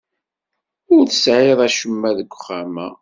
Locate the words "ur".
0.93-1.03